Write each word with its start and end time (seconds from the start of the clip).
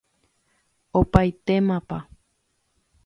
opaitémapa 0.99 1.99